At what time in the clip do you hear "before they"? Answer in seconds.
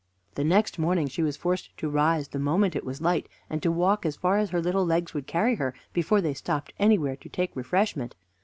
5.93-6.33